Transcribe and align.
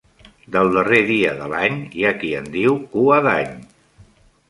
Del 0.55 0.69
darrer 0.77 1.01
dia 1.09 1.35
de 1.43 1.51
l'any 1.53 1.77
hi 1.99 2.07
ha 2.09 2.17
qui 2.25 2.35
en 2.41 2.51
diu 2.59 2.83
Cua 2.97 3.25
d'Any. 3.29 3.57